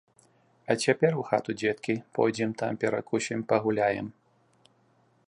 А 0.65 0.75
цяпер 0.85 1.11
у 1.23 1.25
хату, 1.27 1.55
дзеткі, 1.63 1.93
пойдзем, 2.17 2.57
там 2.63 2.81
перакусім, 2.85 3.47
пагуляем. 3.53 4.07